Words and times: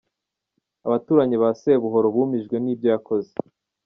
Abaturanyi 0.87 1.35
ba 1.41 1.49
Sebuhoro 1.59 2.07
bumijwe 2.15 2.55
n’ibyo 2.59 2.87
yakoze. 2.93 3.31